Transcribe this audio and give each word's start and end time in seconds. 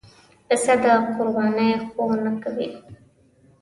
پسه 0.47 0.73
د 0.83 0.85
قربانۍ 1.15 1.69
ښوونه 1.89 2.31
کوي. 2.43 2.69